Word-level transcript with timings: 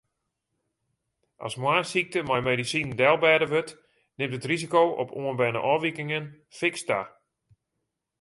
As 1.45 1.53
moarnssykte 1.63 2.19
mei 2.29 2.41
medisinen 2.49 2.95
delbêde 2.99 3.47
wurdt, 3.53 3.77
nimt 4.17 4.37
it 4.37 4.47
risiko 4.51 4.81
op 5.01 5.09
oanberne 5.19 5.61
ôfwikingen 5.73 6.25
fiks 6.57 6.81
ta. 6.87 7.01